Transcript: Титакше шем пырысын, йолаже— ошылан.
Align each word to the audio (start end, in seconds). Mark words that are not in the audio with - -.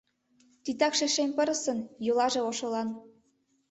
Титакше 0.63 1.07
шем 1.15 1.29
пырысын, 1.37 1.79
йолаже— 2.05 2.39
ошылан. 2.49 2.87